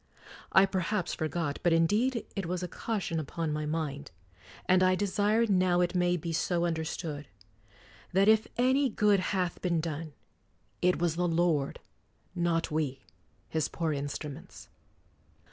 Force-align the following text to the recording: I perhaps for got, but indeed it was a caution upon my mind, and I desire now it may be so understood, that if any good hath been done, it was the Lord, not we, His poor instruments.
I 0.51 0.65
perhaps 0.65 1.13
for 1.13 1.27
got, 1.27 1.59
but 1.61 1.73
indeed 1.73 2.25
it 2.35 2.47
was 2.47 2.63
a 2.63 2.67
caution 2.67 3.19
upon 3.19 3.53
my 3.53 3.67
mind, 3.67 4.09
and 4.65 4.81
I 4.81 4.95
desire 4.95 5.45
now 5.45 5.81
it 5.81 5.93
may 5.93 6.17
be 6.17 6.33
so 6.33 6.65
understood, 6.65 7.27
that 8.11 8.27
if 8.27 8.47
any 8.57 8.89
good 8.89 9.19
hath 9.19 9.61
been 9.61 9.79
done, 9.79 10.13
it 10.81 10.97
was 10.97 11.17
the 11.17 11.27
Lord, 11.27 11.79
not 12.33 12.71
we, 12.71 13.03
His 13.47 13.67
poor 13.67 13.93
instruments. 13.93 14.69